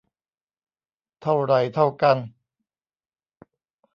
[1.21, 2.17] เท่าไหร่เท่ากัน